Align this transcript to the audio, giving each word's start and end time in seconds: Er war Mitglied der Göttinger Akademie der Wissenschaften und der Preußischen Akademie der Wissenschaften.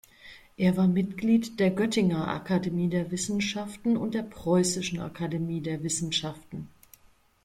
Er 0.57 0.77
war 0.77 0.87
Mitglied 0.87 1.59
der 1.59 1.69
Göttinger 1.69 2.27
Akademie 2.27 2.89
der 2.89 3.11
Wissenschaften 3.11 3.95
und 3.97 4.15
der 4.15 4.23
Preußischen 4.23 4.99
Akademie 4.99 5.61
der 5.61 5.83
Wissenschaften. 5.83 6.67